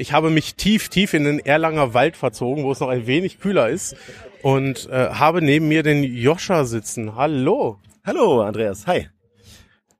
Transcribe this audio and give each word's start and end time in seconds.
Ich 0.00 0.12
habe 0.12 0.30
mich 0.30 0.54
tief, 0.54 0.90
tief 0.90 1.12
in 1.12 1.24
den 1.24 1.40
Erlanger 1.40 1.92
Wald 1.92 2.16
verzogen, 2.16 2.62
wo 2.62 2.70
es 2.70 2.78
noch 2.78 2.88
ein 2.88 3.08
wenig 3.08 3.40
kühler 3.40 3.68
ist 3.68 3.96
und 4.42 4.88
äh, 4.90 5.08
habe 5.10 5.42
neben 5.42 5.66
mir 5.66 5.82
den 5.82 6.04
Joscha 6.04 6.62
sitzen. 6.62 7.16
Hallo. 7.16 7.80
Hallo, 8.06 8.42
Andreas. 8.42 8.86
Hi. 8.86 9.08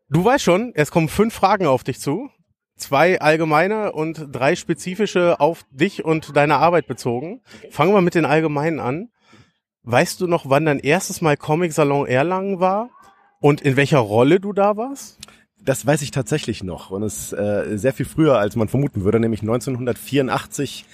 Du 0.09 0.25
weißt 0.25 0.45
schon, 0.45 0.71
es 0.77 0.93
kommen 0.93 1.09
fünf 1.09 1.35
Fragen 1.35 1.67
auf 1.67 1.83
dich 1.83 1.99
zu. 1.99 2.31
Zwei 2.77 3.21
allgemeine 3.21 3.91
und 3.91 4.29
drei 4.31 4.55
spezifische 4.55 5.41
auf 5.41 5.65
dich 5.73 6.05
und 6.05 6.37
deine 6.37 6.59
Arbeit 6.59 6.87
bezogen. 6.87 7.41
Fangen 7.73 7.93
wir 7.93 8.01
mit 8.01 8.15
den 8.15 8.25
allgemeinen 8.25 8.79
an. 8.79 9.11
Weißt 9.83 10.21
du 10.21 10.29
noch, 10.29 10.49
wann 10.49 10.65
dein 10.65 10.79
erstes 10.79 11.23
Mal 11.23 11.37
Comic 11.37 11.73
Salon 11.73 12.07
Erlangen 12.07 12.61
war 12.61 12.91
und 13.41 13.63
in 13.63 13.75
welcher 13.75 13.99
Rolle 13.99 14.39
du 14.39 14.53
da 14.53 14.77
warst? 14.77 15.19
Das 15.65 15.85
weiß 15.85 16.03
ich 16.03 16.11
tatsächlich 16.11 16.63
noch 16.63 16.91
und 16.91 17.03
es 17.03 17.33
äh, 17.33 17.77
sehr 17.77 17.93
viel 17.93 18.07
früher, 18.07 18.39
als 18.39 18.57
man 18.57 18.69
vermuten 18.69 19.05
würde, 19.05 19.21
nämlich 19.21 19.43
1984 19.43 20.87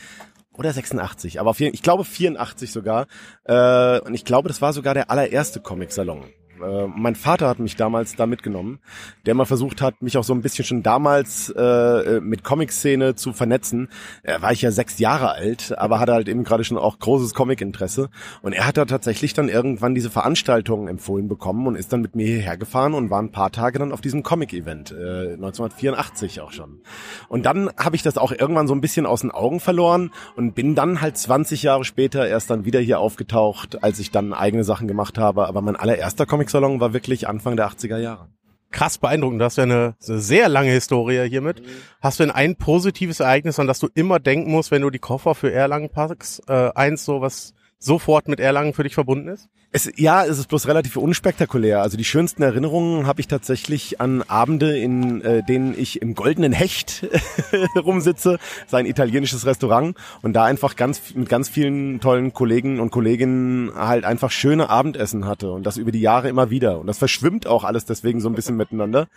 oder 0.52 0.72
86, 0.72 1.41
aber 1.41 1.50
auf 1.50 1.61
jeden, 1.61 1.75
ich 1.75 1.83
glaube 1.83 2.05
84 2.05 2.72
sogar. 2.72 3.06
Äh, 3.44 4.00
und 4.00 4.14
ich 4.14 4.24
glaube, 4.24 4.48
das 4.48 4.62
war 4.62 4.72
sogar 4.72 4.94
der 4.94 5.11
allererste 5.11 5.61
Comic-Salon. 5.61 6.24
Äh, 6.62 6.86
mein 6.86 7.14
Vater 7.14 7.48
hat 7.48 7.58
mich 7.58 7.77
damals 7.77 8.16
da 8.16 8.27
mitgenommen, 8.27 8.78
der 9.27 9.34
mal 9.34 9.44
versucht 9.44 9.83
hat, 9.83 10.02
mich 10.02 10.16
auch 10.16 10.24
so 10.24 10.34
ein 10.34 10.42
bisschen 10.42 10.64
schon 10.64 10.83
damals 10.83 11.50
äh, 11.50 12.20
mit 12.20 12.44
Comic-Szene 12.44 13.14
zu 13.14 13.33
vernetzen. 13.33 13.88
Er 14.22 14.42
war 14.42 14.52
ich 14.52 14.62
ja 14.62 14.70
sechs 14.70 14.98
Jahre 14.98 15.33
alt, 15.33 15.77
aber 15.77 16.00
hatte 16.00 16.12
halt 16.12 16.28
eben 16.28 16.44
gerade 16.44 16.64
schon 16.64 16.78
auch 16.78 16.98
großes 16.98 17.34
Comic-Interesse. 17.34 18.11
Und 18.42 18.52
er 18.52 18.66
hat 18.66 18.77
da 18.77 18.84
tatsächlich 18.84 19.34
dann 19.34 19.48
irgendwann 19.48 19.94
diese 19.94 20.11
Veranstaltungen 20.11 20.88
empfohlen 20.88 21.28
bekommen 21.28 21.66
und 21.66 21.77
ist 21.77 21.92
dann 21.92 22.00
mit 22.00 22.14
mir 22.14 22.27
hierher 22.27 22.56
gefahren 22.56 22.94
und 22.94 23.11
war 23.11 23.20
ein 23.20 23.33
paar 23.33 23.52
Tage 23.52 23.78
dann 23.78 23.92
auf 23.92 24.00
diesem 24.00 24.22
Comic-Event, 24.22 24.92
äh, 24.92 25.34
1984 25.34 26.41
auch 26.41 26.52
schon. 26.52 26.80
Und 27.28 27.46
dann 27.46 27.70
habe 27.77 27.96
ich 27.96 28.02
das 28.02 28.18
auch 28.18 28.33
irgendwann 28.33 28.68
so 28.68 28.74
ein 28.74 28.80
bisschen 28.80 29.06
aus 29.06 29.20
den 29.22 29.30
Augen 29.30 29.61
verloren 29.61 30.11
und 30.36 30.55
bin 30.55 30.74
dann 30.74 31.00
halt 31.00 31.16
20 31.16 31.62
Jahre 31.62 31.84
später 31.84 32.27
erst 32.27 32.50
dann 32.50 32.64
wieder 32.64 32.80
hier 32.80 32.98
aufgetaucht, 33.00 33.83
als 33.83 33.98
ich 33.98 34.11
dann 34.11 34.33
eigene 34.33 34.64
Sachen 34.64 34.89
gemacht 34.89 35.18
habe. 35.18 35.46
Aber 35.46 35.62
mein 35.62 35.77
allererster 35.77 36.27
Comic 36.27 36.44
Comic-Salon 36.45 36.81
war 36.81 36.92
wirklich 36.92 37.28
Anfang 37.28 37.56
der 37.56 37.69
80er 37.69 37.98
Jahre. 37.98 38.28
Krass 38.70 38.98
beeindruckend. 38.98 39.41
Du 39.41 39.45
hast 39.45 39.56
ja 39.56 39.62
eine, 39.62 39.95
eine 40.06 40.19
sehr 40.19 40.48
lange 40.48 40.70
Historie 40.70 41.28
hiermit. 41.28 41.61
Mhm. 41.61 41.70
Hast 42.01 42.19
du 42.19 42.25
denn 42.25 42.33
ein 42.33 42.56
positives 42.56 43.20
Ereignis, 43.20 43.59
an 43.59 43.67
das 43.67 43.78
du 43.78 43.89
immer 43.95 44.19
denken 44.19 44.51
musst, 44.51 44.70
wenn 44.70 44.83
du 44.83 44.91
die 44.91 44.98
Koffer 44.98 45.34
für 45.34 45.53
Erlangen 45.53 45.91
packst? 45.91 46.42
Äh, 46.48 46.70
eins, 46.75 47.05
so 47.05 47.20
was 47.20 47.55
sofort 47.78 48.28
mit 48.28 48.41
Erlangen 48.41 48.72
für 48.72 48.83
dich 48.83 48.94
verbunden 48.94 49.28
ist? 49.28 49.48
Es, 49.77 49.91
ja, 49.97 50.25
es 50.25 50.39
ist 50.39 50.47
bloß 50.47 50.69
relativ 50.69 50.97
unspektakulär. 50.97 51.83
Also 51.83 51.97
die 51.97 52.05
schönsten 52.05 52.44
Erinnerungen 52.44 53.08
habe 53.08 53.20
ich 53.20 53.27
tatsächlich 53.27 54.00
an 54.00 54.22
Abende, 54.22 54.78
in 54.78 55.20
äh, 55.22 55.42
denen 55.42 55.77
ich 55.77 56.00
im 56.00 56.14
Goldenen 56.14 56.52
Hecht 56.52 57.08
rumsitze, 57.77 58.39
sein 58.69 58.86
italienisches 58.86 59.47
Restaurant 59.47 59.97
und 60.22 60.33
da 60.34 60.45
einfach 60.45 60.77
ganz 60.77 61.00
mit 61.17 61.28
ganz 61.28 61.48
vielen 61.48 61.98
tollen 61.98 62.33
Kollegen 62.33 62.78
und 62.78 62.92
Kolleginnen 62.92 63.73
halt 63.74 64.05
einfach 64.05 64.30
schöne 64.30 64.70
Abendessen 64.70 65.27
hatte 65.27 65.51
und 65.51 65.67
das 65.67 65.77
über 65.77 65.91
die 65.91 66.01
Jahre 66.01 66.29
immer 66.29 66.51
wieder. 66.51 66.79
Und 66.79 66.86
das 66.86 66.98
verschwimmt 66.98 67.48
auch 67.48 67.64
alles 67.64 67.85
deswegen 67.85 68.20
so 68.20 68.29
ein 68.29 68.36
bisschen 68.36 68.56
miteinander. 68.56 69.08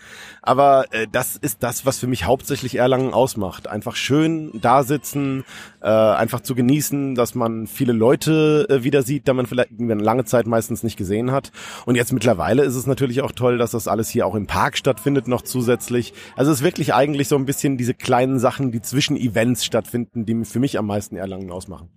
Aber 0.42 0.86
äh, 0.90 1.06
das 1.12 1.36
ist 1.36 1.62
das, 1.62 1.86
was 1.86 2.00
für 2.00 2.08
mich 2.08 2.26
hauptsächlich 2.26 2.78
Erlangen 2.78 3.14
ausmacht. 3.14 3.68
Einfach 3.68 3.96
schön 3.96 4.50
da 4.60 4.82
sitzen, 4.82 5.46
äh, 5.82 5.88
einfach 5.88 6.42
zu 6.42 6.56
genießen, 6.56 7.14
dass 7.14 7.36
man 7.36 7.68
viele 7.68 7.94
Leute 7.94 8.47
äh, 8.70 8.84
wieder 8.84 9.04
sieht, 9.04 9.28
da 9.28 9.34
man 9.34 9.46
vielleicht 9.46 9.72
eine 9.80 9.96
lange 9.96 10.26
Zeit 10.26 10.48
meistens 10.48 10.84
nicht 10.84 10.98
gesehen 10.98 11.32
hat. 11.32 11.52
Und 11.86 11.96
jetzt 11.96 12.14
mittlerweile 12.14 12.64
ist 12.64 12.76
es 12.76 12.88
natürlich 12.88 13.22
auch 13.22 13.32
toll, 13.32 13.58
dass 13.58 13.72
das 13.72 13.88
alles 13.88 14.10
hier 14.10 14.26
auch 14.26 14.36
im 14.36 14.48
Park 14.48 14.78
stattfindet, 14.78 15.28
noch 15.28 15.42
zusätzlich. 15.42 16.14
Also 16.36 16.52
es 16.52 16.60
ist 16.60 16.64
wirklich 16.64 16.94
eigentlich 16.94 17.28
so 17.28 17.36
ein 17.36 17.46
bisschen 17.46 17.78
diese 17.78 17.94
kleinen 17.94 18.40
Sachen, 18.40 18.72
die 18.72 18.82
zwischen 18.82 19.18
Events 19.18 19.66
stattfinden, 19.66 20.26
die 20.26 20.46
für 20.46 20.60
mich 20.60 20.78
am 20.78 20.88
meisten 20.88 21.16
Erlangen 21.16 21.52
ausmachen. 21.52 21.90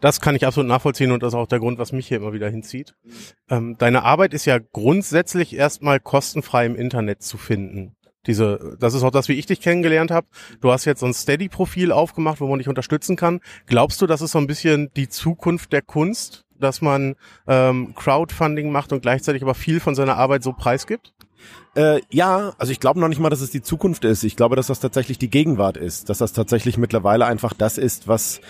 Das 0.00 0.20
kann 0.20 0.36
ich 0.36 0.46
absolut 0.46 0.68
nachvollziehen 0.68 1.10
und 1.10 1.22
das 1.22 1.32
ist 1.32 1.38
auch 1.38 1.46
der 1.46 1.58
Grund, 1.58 1.78
was 1.78 1.92
mich 1.92 2.06
hier 2.06 2.18
immer 2.18 2.34
wieder 2.34 2.50
hinzieht. 2.50 2.94
Ähm, 3.48 3.76
deine 3.78 4.02
Arbeit 4.02 4.34
ist 4.34 4.44
ja 4.44 4.58
grundsätzlich 4.58 5.56
erstmal 5.56 6.00
kostenfrei 6.00 6.66
im 6.66 6.76
Internet 6.76 7.22
zu 7.22 7.38
finden. 7.38 7.95
Diese, 8.26 8.76
das 8.80 8.94
ist 8.94 9.02
auch 9.02 9.10
das, 9.10 9.28
wie 9.28 9.34
ich 9.34 9.46
dich 9.46 9.60
kennengelernt 9.60 10.10
habe. 10.10 10.26
Du 10.60 10.72
hast 10.72 10.84
jetzt 10.84 11.00
so 11.00 11.06
ein 11.06 11.14
Steady-Profil 11.14 11.92
aufgemacht, 11.92 12.40
wo 12.40 12.46
man 12.46 12.58
dich 12.58 12.68
unterstützen 12.68 13.16
kann. 13.16 13.40
Glaubst 13.66 14.00
du, 14.00 14.06
das 14.06 14.20
ist 14.20 14.32
so 14.32 14.38
ein 14.38 14.46
bisschen 14.46 14.90
die 14.96 15.08
Zukunft 15.08 15.72
der 15.72 15.82
Kunst? 15.82 16.46
dass 16.58 16.80
man 16.80 17.16
ähm, 17.46 17.94
Crowdfunding 17.94 18.70
macht 18.70 18.92
und 18.92 19.02
gleichzeitig 19.02 19.42
aber 19.42 19.54
viel 19.54 19.78
von 19.78 19.94
seiner 19.94 20.16
Arbeit 20.16 20.42
so 20.42 20.52
preisgibt? 20.52 21.12
Äh, 21.74 22.00
ja, 22.10 22.54
also 22.58 22.72
ich 22.72 22.80
glaube 22.80 23.00
noch 23.00 23.08
nicht 23.08 23.20
mal, 23.20 23.30
dass 23.30 23.40
es 23.40 23.50
die 23.50 23.62
Zukunft 23.62 24.04
ist. 24.04 24.24
Ich 24.24 24.36
glaube, 24.36 24.56
dass 24.56 24.68
das 24.68 24.80
tatsächlich 24.80 25.18
die 25.18 25.30
Gegenwart 25.30 25.76
ist, 25.76 26.08
dass 26.08 26.18
das 26.18 26.32
tatsächlich 26.32 26.78
mittlerweile 26.78 27.26
einfach 27.26 27.52
das 27.52 27.78
ist, 27.78 28.08
was 28.08 28.40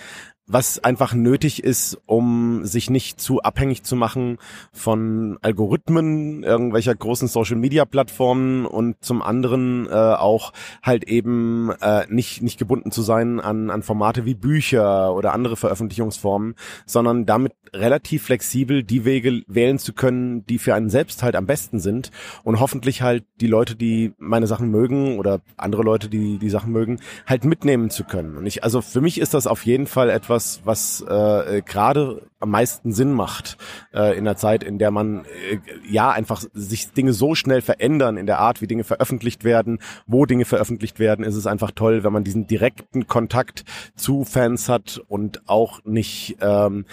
was 0.47 0.83
einfach 0.83 1.13
nötig 1.13 1.65
ist, 1.65 1.99
um 2.07 2.65
sich 2.65 2.89
nicht 2.89 3.21
zu 3.21 3.43
abhängig 3.43 3.83
zu 3.83 3.97
machen 3.97 4.39
von 4.73 5.39
Algorithmen 5.43 6.45
irgendwelcher 6.45 6.95
großen 6.95 7.27
Social 7.27 7.57
Media 7.57 7.85
Plattformen 7.85 8.65
und 8.65 8.97
zum 9.05 9.23
anderen 9.23 9.87
äh, 9.87 9.93
auch 9.93 10.53
halt 10.83 11.09
eben 11.09 11.73
äh, 11.81 12.07
nicht 12.09 12.43
nicht 12.43 12.59
gebunden 12.59 12.93
zu 12.93 13.03
sein 13.03 13.41
an 13.41 13.71
an 13.71 13.83
Formate 13.83 14.25
wie 14.25 14.35
Bücher 14.35 15.15
oder 15.15 15.33
andere 15.33 15.57
Veröffentlichungsformen, 15.57 16.55
sondern 16.87 17.27
damit 17.27 17.53
relativ 17.75 18.23
flexibel 18.23 18.85
die 18.85 19.05
Wege 19.05 19.43
wählen 19.49 19.79
zu 19.79 19.93
können, 19.93 20.47
die 20.47 20.59
für 20.59 20.75
einen 20.75 20.91
selbst 20.91 21.25
halt 21.25 21.35
am 21.35 21.47
besten 21.47 21.81
sind 21.81 22.13
und 22.45 22.61
hoffentlich 22.61 23.03
halt 23.03 23.25
die 23.41 23.49
Leute, 23.49 23.75
die 23.75 24.13
meine 24.19 24.47
Sachen 24.47 24.71
mögen 24.71 25.19
oder 25.19 25.41
andere 25.57 25.83
Leute, 25.83 26.09
die 26.09 26.39
die 26.39 26.51
Sachen 26.51 26.71
mögen, 26.71 27.01
halt 27.27 27.45
mitnehmen 27.45 27.91
zu 27.91 28.05
können. 28.05 28.37
Und 28.37 28.47
ich 28.47 28.63
also 28.63 28.81
für 28.81 29.01
mich 29.01 29.21
ist 29.21 29.35
das 29.35 29.49
auf 29.49 29.67
jeden 29.67 29.89
Fall 29.89 30.09
etwas 30.09 30.36
etwas, 30.37 30.61
was 30.65 31.01
äh, 31.01 31.63
gerade 31.63 32.23
am 32.39 32.51
meisten 32.51 32.93
Sinn 32.93 33.13
macht 33.13 33.57
äh, 33.95 34.17
in 34.17 34.25
der 34.25 34.37
Zeit, 34.37 34.63
in 34.63 34.79
der 34.79 34.91
man 34.91 35.25
äh, 35.25 35.59
ja 35.89 36.11
einfach 36.11 36.43
sich 36.53 36.93
Dinge 36.93 37.13
so 37.13 37.35
schnell 37.35 37.63
verändern 37.63 38.17
in 38.17 38.27
der 38.27 38.39
Art, 38.39 38.61
wie 38.61 38.67
Dinge 38.67 38.85
veröffentlicht 38.85 39.45
werden, 39.45 39.79
wo 40.07 40.27
Dinge 40.27 40.45
veröffentlicht 40.45 40.99
werden, 40.99 41.25
ist 41.25 41.37
es 41.37 41.47
einfach 41.47 41.71
toll, 41.71 42.05
wenn 42.05 42.13
man 42.13 42.25
diesen 42.25 42.47
direkten 42.47 43.07
Kontakt 43.07 43.65
zu 43.95 44.25
Fans 44.25 44.69
hat 44.69 45.01
und 45.09 45.49
auch 45.49 45.85
nicht 45.85 46.37
ähm, 46.41 46.85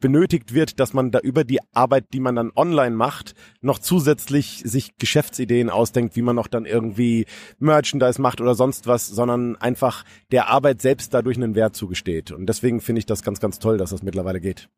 benötigt 0.00 0.54
wird, 0.54 0.80
dass 0.80 0.92
man 0.94 1.10
da 1.10 1.18
über 1.18 1.44
die 1.44 1.60
Arbeit, 1.72 2.06
die 2.12 2.20
man 2.20 2.36
dann 2.36 2.52
online 2.54 2.94
macht, 2.94 3.34
noch 3.60 3.78
zusätzlich 3.78 4.62
sich 4.64 4.96
Geschäftsideen 4.98 5.70
ausdenkt, 5.70 6.16
wie 6.16 6.22
man 6.22 6.36
noch 6.36 6.46
dann 6.46 6.64
irgendwie 6.64 7.26
Merchandise 7.58 8.20
macht 8.20 8.40
oder 8.40 8.54
sonst 8.54 8.86
was, 8.86 9.08
sondern 9.08 9.56
einfach 9.56 10.04
der 10.30 10.48
Arbeit 10.48 10.80
selbst 10.80 11.12
dadurch 11.12 11.36
einen 11.36 11.54
Wert 11.54 11.76
zugesteht. 11.76 12.32
Und 12.32 12.46
deswegen 12.46 12.80
finde 12.80 13.00
ich 13.00 13.06
das 13.06 13.22
ganz, 13.22 13.40
ganz 13.40 13.58
toll, 13.58 13.78
dass 13.78 13.90
das 13.90 14.02
mittlerweile 14.02 14.40
geht. 14.46 14.68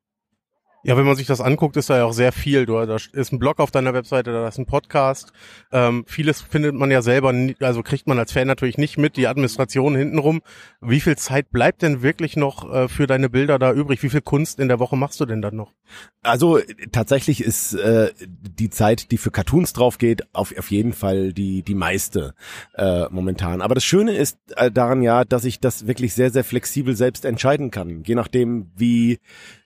Ja, 0.85 0.97
wenn 0.97 1.05
man 1.05 1.17
sich 1.17 1.27
das 1.27 1.41
anguckt, 1.41 1.77
ist 1.77 1.91
da 1.91 1.99
ja 1.99 2.05
auch 2.05 2.13
sehr 2.13 2.31
viel. 2.31 2.65
Du, 2.65 2.75
da 2.87 2.97
ist 2.97 3.33
ein 3.33 3.41
Blog 3.41 3.59
auf 3.59 3.73
deiner 3.73 3.95
Webseite, 3.95 4.33
da 4.33 4.47
ist 4.47 4.59
ein 4.59 4.67
Podcast. 4.67 5.33
Ähm, 5.73 6.05
vieles 6.07 6.41
findet 6.41 6.75
man 6.77 6.91
ja 6.91 7.03
selber, 7.03 7.35
also 7.61 7.83
kriegt 7.83 8.07
man 8.07 8.19
als 8.19 8.33
Fan 8.33 8.47
natürlich 8.47 8.79
nicht 8.79 8.97
mit, 8.97 9.17
die 9.17 9.27
Administration 9.27 9.97
hintenrum. 9.97 10.41
Wie 10.81 11.01
viel 11.01 11.17
Zeit 11.17 11.51
bleibt 11.51 11.83
denn 11.83 12.03
wirklich 12.03 12.37
noch 12.37 12.73
äh, 12.73 12.89
für 12.89 13.09
deine 13.09 13.29
Bilder 13.29 13.59
da 13.59 13.73
übrig? 13.73 14.05
Wie 14.05 14.09
viel 14.09 14.21
Kunst 14.21 14.61
in 14.61 14.69
der 14.69 14.79
Woche 14.79 14.97
machst 14.97 15.19
du 15.21 15.27
denn 15.27 15.43
dann 15.43 15.57
noch? 15.57 15.75
Also 16.23 16.61
tatsächlich 16.93 17.43
ist 17.43 17.75
äh, 17.75 18.13
die 18.21 18.71
Zeit, 18.71 19.11
die 19.11 19.19
für 19.19 19.33
Cartoons 19.33 19.73
drauf 19.73 19.99
geht, 19.99 20.33
auf, 20.33 20.57
auf 20.57 20.71
jeden 20.71 20.93
Fall 20.93 21.33
die, 21.33 21.63
die 21.63 21.75
meiste 21.75 22.35
äh, 22.77 23.07
momentan. 23.11 23.63
Aber 23.63 23.75
das 23.75 23.85
Schöne 23.85 24.15
ist 24.17 24.39
äh, 24.55 24.71
daran 24.71 25.03
ja, 25.03 25.25
dass 25.25 25.45
ich 25.45 25.59
das 25.59 25.89
wirklich 25.89 26.15
sehr, 26.15 26.31
sehr 26.31 26.45
flexibel 26.45 26.95
selbst 26.95 27.25
entscheiden 27.25 27.73
kann. 27.73 28.05
Je 28.05 28.15
nachdem, 28.15 28.71
wie 28.77 29.19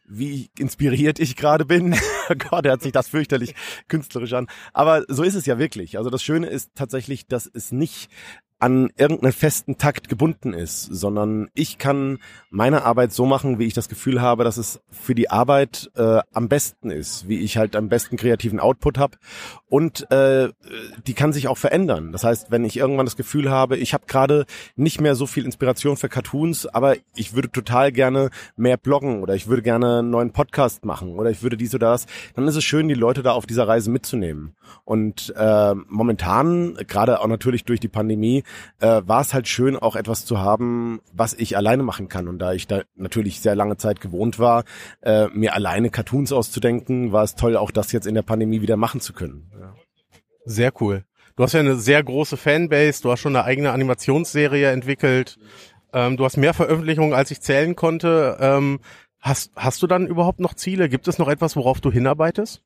wie 0.04 0.50
inspiriert 0.58 1.18
ich 1.18 1.36
gerade 1.36 1.64
bin. 1.64 1.96
Gott, 2.50 2.66
er 2.66 2.72
hat 2.72 2.82
sich 2.82 2.92
das 2.92 3.08
fürchterlich 3.08 3.54
künstlerisch 3.88 4.32
an. 4.32 4.46
Aber 4.72 5.04
so 5.08 5.22
ist 5.22 5.34
es 5.34 5.46
ja 5.46 5.58
wirklich. 5.58 5.98
Also 5.98 6.10
das 6.10 6.22
Schöne 6.22 6.48
ist 6.48 6.70
tatsächlich, 6.74 7.26
dass 7.26 7.50
es 7.52 7.72
nicht 7.72 8.10
an 8.62 8.90
irgendeinen 8.96 9.32
festen 9.32 9.76
Takt 9.76 10.08
gebunden 10.08 10.52
ist, 10.54 10.84
sondern 10.84 11.50
ich 11.52 11.78
kann 11.78 12.20
meine 12.48 12.84
Arbeit 12.84 13.12
so 13.12 13.26
machen, 13.26 13.58
wie 13.58 13.66
ich 13.66 13.74
das 13.74 13.88
Gefühl 13.88 14.22
habe, 14.22 14.44
dass 14.44 14.56
es 14.56 14.80
für 14.88 15.16
die 15.16 15.30
Arbeit 15.30 15.90
äh, 15.96 16.20
am 16.32 16.48
besten 16.48 16.92
ist, 16.92 17.28
wie 17.28 17.40
ich 17.40 17.56
halt 17.56 17.74
am 17.74 17.88
besten 17.88 18.16
kreativen 18.16 18.60
Output 18.60 18.98
habe 18.98 19.18
und 19.68 20.08
äh, 20.12 20.50
die 21.08 21.14
kann 21.14 21.32
sich 21.32 21.48
auch 21.48 21.58
verändern. 21.58 22.12
Das 22.12 22.22
heißt, 22.22 22.52
wenn 22.52 22.64
ich 22.64 22.76
irgendwann 22.76 23.06
das 23.06 23.16
Gefühl 23.16 23.50
habe, 23.50 23.76
ich 23.78 23.94
habe 23.94 24.06
gerade 24.06 24.46
nicht 24.76 25.00
mehr 25.00 25.16
so 25.16 25.26
viel 25.26 25.44
Inspiration 25.44 25.96
für 25.96 26.08
Cartoons, 26.08 26.66
aber 26.66 26.94
ich 27.16 27.34
würde 27.34 27.50
total 27.50 27.90
gerne 27.90 28.30
mehr 28.54 28.76
bloggen 28.76 29.22
oder 29.22 29.34
ich 29.34 29.48
würde 29.48 29.62
gerne 29.62 29.98
einen 29.98 30.10
neuen 30.10 30.30
Podcast 30.30 30.84
machen 30.84 31.18
oder 31.18 31.30
ich 31.30 31.42
würde 31.42 31.56
dies 31.56 31.74
oder 31.74 31.90
das, 31.90 32.06
dann 32.36 32.46
ist 32.46 32.54
es 32.54 32.62
schön, 32.62 32.86
die 32.86 32.94
Leute 32.94 33.24
da 33.24 33.32
auf 33.32 33.46
dieser 33.46 33.66
Reise 33.66 33.90
mitzunehmen. 33.90 34.54
Und 34.84 35.34
äh, 35.36 35.74
momentan, 35.88 36.74
gerade 36.86 37.20
auch 37.20 37.26
natürlich 37.26 37.64
durch 37.64 37.80
die 37.80 37.88
Pandemie, 37.88 38.44
äh, 38.80 39.02
war 39.04 39.20
es 39.20 39.34
halt 39.34 39.48
schön, 39.48 39.76
auch 39.76 39.96
etwas 39.96 40.24
zu 40.24 40.38
haben, 40.38 41.00
was 41.12 41.34
ich 41.34 41.56
alleine 41.56 41.82
machen 41.82 42.08
kann. 42.08 42.28
Und 42.28 42.38
da 42.38 42.52
ich 42.52 42.66
da 42.66 42.82
natürlich 42.94 43.40
sehr 43.40 43.54
lange 43.54 43.76
Zeit 43.76 44.00
gewohnt 44.00 44.38
war, 44.38 44.64
äh, 45.02 45.28
mir 45.28 45.54
alleine 45.54 45.90
Cartoons 45.90 46.32
auszudenken, 46.32 47.12
war 47.12 47.24
es 47.24 47.34
toll, 47.34 47.56
auch 47.56 47.70
das 47.70 47.92
jetzt 47.92 48.06
in 48.06 48.14
der 48.14 48.22
Pandemie 48.22 48.60
wieder 48.60 48.76
machen 48.76 49.00
zu 49.00 49.12
können. 49.12 49.50
Ja. 49.58 49.74
Sehr 50.44 50.72
cool. 50.80 51.04
Du 51.36 51.44
hast 51.44 51.54
ja 51.54 51.60
eine 51.60 51.76
sehr 51.76 52.02
große 52.02 52.36
Fanbase, 52.36 53.02
du 53.02 53.10
hast 53.10 53.20
schon 53.20 53.34
eine 53.34 53.44
eigene 53.44 53.72
Animationsserie 53.72 54.70
entwickelt. 54.70 55.38
Ähm, 55.92 56.16
du 56.16 56.24
hast 56.24 56.36
mehr 56.36 56.54
Veröffentlichungen, 56.54 57.14
als 57.14 57.30
ich 57.30 57.40
zählen 57.40 57.76
konnte. 57.76 58.36
Ähm, 58.40 58.80
hast, 59.20 59.52
hast 59.56 59.82
du 59.82 59.86
dann 59.86 60.06
überhaupt 60.06 60.40
noch 60.40 60.54
Ziele? 60.54 60.88
Gibt 60.88 61.08
es 61.08 61.18
noch 61.18 61.28
etwas, 61.28 61.56
worauf 61.56 61.80
du 61.80 61.90
hinarbeitest? 61.90 62.62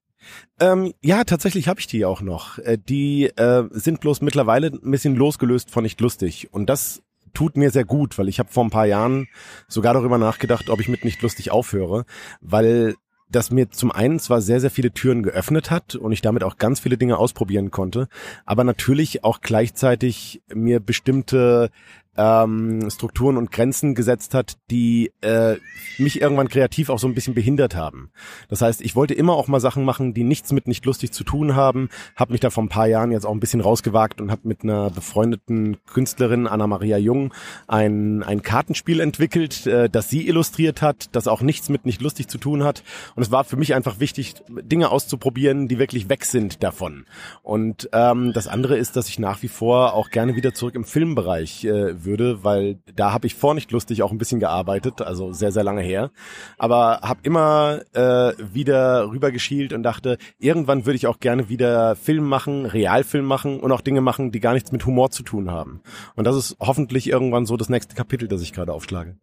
Ähm, 0.60 0.92
ja, 1.02 1.24
tatsächlich 1.24 1.68
habe 1.68 1.80
ich 1.80 1.86
die 1.86 2.04
auch 2.04 2.20
noch. 2.20 2.58
Äh, 2.58 2.78
die 2.78 3.26
äh, 3.26 3.64
sind 3.70 4.00
bloß 4.00 4.20
mittlerweile 4.22 4.68
ein 4.68 4.90
bisschen 4.90 5.16
losgelöst 5.16 5.70
von 5.70 5.82
nicht 5.82 6.00
lustig. 6.00 6.52
Und 6.52 6.70
das 6.70 7.02
tut 7.34 7.56
mir 7.56 7.70
sehr 7.70 7.84
gut, 7.84 8.18
weil 8.18 8.28
ich 8.28 8.38
habe 8.38 8.50
vor 8.50 8.64
ein 8.64 8.70
paar 8.70 8.86
Jahren 8.86 9.28
sogar 9.68 9.94
darüber 9.94 10.18
nachgedacht, 10.18 10.70
ob 10.70 10.80
ich 10.80 10.88
mit 10.88 11.04
nicht 11.04 11.20
lustig 11.22 11.50
aufhöre, 11.50 12.06
weil 12.40 12.94
das 13.28 13.50
mir 13.50 13.70
zum 13.70 13.90
einen 13.90 14.18
zwar 14.18 14.40
sehr, 14.40 14.60
sehr 14.60 14.70
viele 14.70 14.92
Türen 14.92 15.22
geöffnet 15.22 15.70
hat 15.70 15.96
und 15.96 16.12
ich 16.12 16.22
damit 16.22 16.44
auch 16.44 16.58
ganz 16.58 16.80
viele 16.80 16.96
Dinge 16.96 17.18
ausprobieren 17.18 17.70
konnte, 17.70 18.08
aber 18.44 18.64
natürlich 18.64 19.24
auch 19.24 19.40
gleichzeitig 19.40 20.42
mir 20.54 20.80
bestimmte 20.80 21.70
ähm, 22.16 22.88
Strukturen 22.90 23.36
und 23.36 23.50
Grenzen 23.50 23.94
gesetzt 23.94 24.34
hat, 24.34 24.56
die 24.70 25.12
äh, 25.20 25.56
mich 25.98 26.20
irgendwann 26.20 26.48
kreativ 26.48 26.90
auch 26.90 26.98
so 26.98 27.06
ein 27.06 27.14
bisschen 27.14 27.34
behindert 27.34 27.74
haben. 27.74 28.10
Das 28.48 28.62
heißt, 28.62 28.80
ich 28.80 28.96
wollte 28.96 29.14
immer 29.14 29.34
auch 29.34 29.48
mal 29.48 29.60
Sachen 29.60 29.84
machen, 29.84 30.14
die 30.14 30.24
nichts 30.24 30.52
mit 30.52 30.66
nicht 30.68 30.84
lustig 30.84 31.12
zu 31.12 31.24
tun 31.24 31.56
haben, 31.56 31.88
habe 32.14 32.32
mich 32.32 32.40
da 32.40 32.50
vor 32.50 32.64
ein 32.64 32.68
paar 32.68 32.86
Jahren 32.86 33.12
jetzt 33.12 33.26
auch 33.26 33.32
ein 33.32 33.40
bisschen 33.40 33.60
rausgewagt 33.60 34.20
und 34.20 34.30
habe 34.30 34.42
mit 34.44 34.62
einer 34.62 34.90
befreundeten 34.90 35.78
Künstlerin, 35.86 36.46
Anna-Maria 36.46 36.98
Jung, 36.98 37.32
ein, 37.66 38.22
ein 38.22 38.42
Kartenspiel 38.42 39.00
entwickelt, 39.00 39.66
äh, 39.66 39.88
das 39.88 40.08
sie 40.08 40.26
illustriert 40.26 40.82
hat, 40.82 41.08
das 41.12 41.28
auch 41.28 41.42
nichts 41.42 41.68
mit 41.68 41.86
nicht 41.86 42.00
lustig 42.00 42.28
zu 42.28 42.38
tun 42.38 42.64
hat. 42.64 42.82
Und 43.14 43.22
es 43.22 43.30
war 43.30 43.44
für 43.44 43.56
mich 43.56 43.74
einfach 43.74 44.00
wichtig, 44.00 44.34
Dinge 44.48 44.90
auszuprobieren, 44.90 45.68
die 45.68 45.78
wirklich 45.78 46.08
weg 46.08 46.24
sind 46.24 46.62
davon. 46.62 47.06
Und 47.42 47.88
ähm, 47.92 48.32
das 48.32 48.46
andere 48.46 48.76
ist, 48.76 48.96
dass 48.96 49.08
ich 49.08 49.18
nach 49.18 49.42
wie 49.42 49.48
vor 49.48 49.94
auch 49.94 50.10
gerne 50.10 50.36
wieder 50.36 50.54
zurück 50.54 50.74
im 50.74 50.84
Filmbereich 50.84 51.64
äh, 51.64 52.04
würde, 52.06 52.44
weil 52.44 52.78
da 52.94 53.12
habe 53.12 53.26
ich 53.26 53.34
vor 53.34 53.54
nicht 53.54 53.70
lustig 53.72 54.02
auch 54.02 54.12
ein 54.12 54.18
bisschen 54.18 54.40
gearbeitet, 54.40 55.02
also 55.02 55.32
sehr, 55.32 55.52
sehr 55.52 55.64
lange 55.64 55.82
her. 55.82 56.10
Aber 56.56 57.00
habe 57.02 57.20
immer 57.24 57.80
äh, 57.92 58.32
wieder 58.38 59.10
rübergeschielt 59.10 59.72
und 59.72 59.82
dachte, 59.82 60.16
irgendwann 60.38 60.86
würde 60.86 60.96
ich 60.96 61.06
auch 61.06 61.20
gerne 61.20 61.48
wieder 61.48 61.96
Film 61.96 62.24
machen, 62.24 62.64
Realfilm 62.64 63.26
machen 63.26 63.60
und 63.60 63.72
auch 63.72 63.82
Dinge 63.82 64.00
machen, 64.00 64.32
die 64.32 64.40
gar 64.40 64.54
nichts 64.54 64.72
mit 64.72 64.86
Humor 64.86 65.10
zu 65.10 65.22
tun 65.22 65.50
haben. 65.50 65.82
Und 66.14 66.24
das 66.24 66.36
ist 66.36 66.56
hoffentlich 66.60 67.08
irgendwann 67.08 67.44
so 67.44 67.56
das 67.56 67.68
nächste 67.68 67.94
Kapitel, 67.94 68.28
das 68.28 68.40
ich 68.40 68.52
gerade 68.52 68.72
aufschlage. 68.72 69.16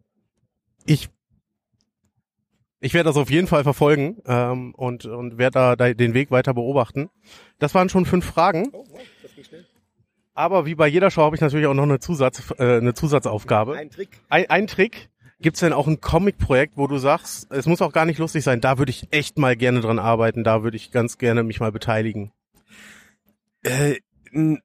Ich 0.86 1.08
ich 2.80 2.92
werde 2.92 3.08
das 3.08 3.16
auf 3.16 3.30
jeden 3.30 3.46
Fall 3.46 3.62
verfolgen 3.62 4.18
ähm, 4.26 4.74
und, 4.74 5.06
und 5.06 5.38
werde 5.38 5.74
da 5.74 5.94
den 5.94 6.12
Weg 6.12 6.30
weiter 6.30 6.52
beobachten. 6.52 7.08
Das 7.58 7.74
waren 7.74 7.88
schon 7.88 8.04
fünf 8.04 8.26
Fragen. 8.26 8.68
Oh, 8.72 8.84
wow. 8.90 9.00
Aber 10.34 10.66
wie 10.66 10.74
bei 10.74 10.88
jeder 10.88 11.10
Show 11.10 11.22
habe 11.22 11.36
ich 11.36 11.42
natürlich 11.42 11.66
auch 11.66 11.74
noch 11.74 11.84
eine, 11.84 12.00
Zusatz, 12.00 12.52
äh, 12.58 12.78
eine 12.78 12.94
Zusatzaufgabe. 12.94 13.76
Ein 13.76 13.90
Trick. 13.90 14.20
Ein, 14.28 14.50
ein 14.50 14.66
Trick. 14.66 15.08
Gibt 15.40 15.56
es 15.56 15.60
denn 15.60 15.72
auch 15.72 15.86
ein 15.86 16.00
Comic-Projekt, 16.00 16.76
wo 16.76 16.86
du 16.86 16.98
sagst, 16.98 17.52
es 17.52 17.66
muss 17.66 17.82
auch 17.82 17.92
gar 17.92 18.04
nicht 18.04 18.18
lustig 18.18 18.42
sein, 18.44 18.60
da 18.60 18.78
würde 18.78 18.90
ich 18.90 19.08
echt 19.10 19.36
mal 19.36 19.56
gerne 19.56 19.80
dran 19.80 19.98
arbeiten, 19.98 20.42
da 20.42 20.62
würde 20.62 20.76
ich 20.76 20.90
ganz 20.90 21.18
gerne 21.18 21.42
mich 21.42 21.60
mal 21.60 21.72
beteiligen? 21.72 22.32
Äh, 23.62 23.96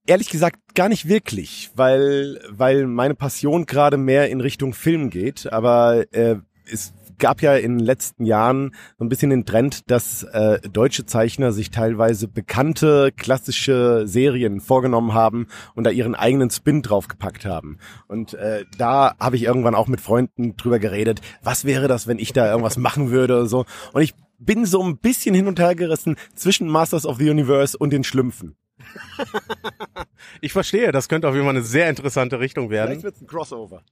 ehrlich 0.05 0.29
gesagt 0.29 0.75
gar 0.75 0.87
nicht 0.87 1.07
wirklich, 1.07 1.71
weil, 1.75 2.39
weil 2.49 2.87
meine 2.87 3.15
Passion 3.15 3.65
gerade 3.65 3.97
mehr 3.97 4.29
in 4.29 4.41
Richtung 4.41 4.73
Film 4.73 5.09
geht, 5.09 5.51
aber 5.51 6.05
äh, 6.13 6.37
es 6.71 6.93
gab 7.19 7.41
ja 7.41 7.55
in 7.55 7.77
den 7.77 7.85
letzten 7.85 8.25
Jahren 8.25 8.73
so 8.97 9.05
ein 9.05 9.09
bisschen 9.09 9.29
den 9.29 9.45
Trend, 9.45 9.89
dass 9.91 10.23
äh, 10.23 10.59
deutsche 10.61 11.05
Zeichner 11.05 11.51
sich 11.51 11.69
teilweise 11.69 12.27
bekannte 12.27 13.11
klassische 13.15 14.07
Serien 14.07 14.61
vorgenommen 14.61 15.13
haben 15.13 15.47
und 15.75 15.83
da 15.83 15.91
ihren 15.91 16.15
eigenen 16.15 16.49
Spin 16.49 16.81
draufgepackt 16.81 17.45
haben. 17.45 17.77
Und 18.07 18.33
äh, 18.33 18.65
da 18.77 19.15
habe 19.19 19.35
ich 19.35 19.43
irgendwann 19.43 19.75
auch 19.75 19.87
mit 19.87 20.01
Freunden 20.01 20.55
drüber 20.57 20.79
geredet, 20.79 21.21
was 21.43 21.65
wäre 21.65 21.87
das, 21.87 22.07
wenn 22.07 22.19
ich 22.19 22.33
da 22.33 22.49
irgendwas 22.49 22.77
machen 22.77 23.11
würde 23.11 23.35
oder 23.35 23.45
so. 23.45 23.65
Und 23.93 24.01
ich 24.01 24.15
bin 24.39 24.65
so 24.65 24.81
ein 24.81 24.97
bisschen 24.97 25.35
hin 25.35 25.47
und 25.47 25.59
her 25.59 25.75
gerissen 25.75 26.15
zwischen 26.33 26.67
Masters 26.67 27.05
of 27.05 27.17
the 27.17 27.29
Universe 27.29 27.77
und 27.77 27.91
den 27.91 28.03
Schlümpfen. 28.03 28.55
ich 30.41 30.53
verstehe, 30.53 30.91
das 30.91 31.09
könnte 31.09 31.27
auf 31.27 31.35
jeden 31.35 31.45
Fall 31.45 31.55
eine 31.55 31.65
sehr 31.65 31.89
interessante 31.89 32.39
Richtung 32.39 32.69
werden. 32.69 32.89
Vielleicht 32.89 33.03
wird's 33.03 33.21
ein 33.21 33.27
Crossover. 33.27 33.83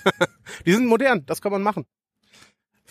Die 0.66 0.72
sind 0.72 0.86
modern, 0.86 1.24
das 1.26 1.40
kann 1.40 1.52
man 1.52 1.62
machen. 1.62 1.86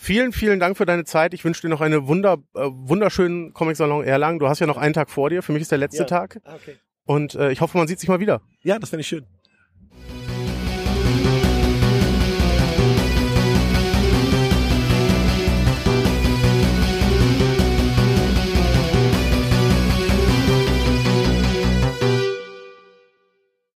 Vielen, 0.00 0.32
vielen 0.32 0.60
Dank 0.60 0.76
für 0.76 0.86
deine 0.86 1.04
Zeit. 1.04 1.34
Ich 1.34 1.44
wünsche 1.44 1.62
dir 1.62 1.68
noch 1.68 1.80
einen 1.80 2.06
wunder, 2.06 2.38
äh, 2.54 2.60
wunderschönen 2.70 3.52
Comic-Salon 3.52 4.04
Erlangen. 4.04 4.38
Du 4.38 4.46
hast 4.46 4.60
ja 4.60 4.66
noch 4.68 4.76
einen 4.76 4.94
Tag 4.94 5.10
vor 5.10 5.28
dir. 5.28 5.42
Für 5.42 5.52
mich 5.52 5.62
ist 5.62 5.72
der 5.72 5.78
letzte 5.78 6.04
ja. 6.04 6.04
Tag. 6.04 6.38
Ah, 6.44 6.54
okay. 6.54 6.76
Und 7.04 7.34
äh, 7.34 7.50
ich 7.50 7.60
hoffe, 7.60 7.76
man 7.76 7.88
sieht 7.88 7.98
sich 7.98 8.08
mal 8.08 8.20
wieder. 8.20 8.40
Ja, 8.62 8.78
das 8.78 8.90
finde 8.90 9.00
ich 9.00 9.08
schön. 9.08 9.26